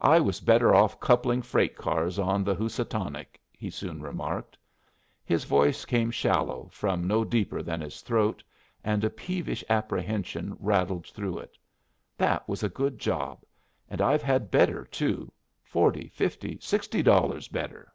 "I 0.00 0.20
was 0.20 0.38
better 0.40 0.72
off 0.72 1.00
coupling 1.00 1.42
freight 1.42 1.74
cars 1.76 2.16
on 2.16 2.44
the 2.44 2.54
Housatonic," 2.54 3.40
he 3.50 3.70
soon 3.70 4.00
remarked. 4.00 4.56
His 5.24 5.42
voice 5.42 5.84
came 5.84 6.12
shallow, 6.12 6.68
from 6.70 7.08
no 7.08 7.24
deeper 7.24 7.60
than 7.60 7.80
his 7.80 8.00
throat, 8.00 8.40
and 8.84 9.02
a 9.02 9.10
peevish 9.10 9.64
apprehension 9.68 10.56
rattled 10.60 11.08
through 11.08 11.38
it. 11.38 11.58
"That 12.16 12.48
was 12.48 12.62
a 12.62 12.68
good 12.68 13.00
job. 13.00 13.40
And 13.90 14.00
I've 14.00 14.22
had 14.22 14.48
better, 14.52 14.84
too; 14.84 15.32
forty, 15.64 16.06
fifty, 16.06 16.56
sixty 16.60 17.02
dollars 17.02 17.48
better." 17.48 17.92